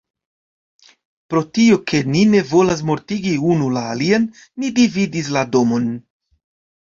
Pro 1.33 1.41
tio, 1.57 1.75
ke 1.91 1.99
ni 2.13 2.23
ne 2.31 2.39
volas 2.53 2.81
mortigi 2.91 3.35
unu 3.55 3.67
la 3.75 3.83
alian, 3.91 4.25
ni 4.63 4.71
dividis 4.79 5.29
la 5.39 5.45
domon. 5.57 5.87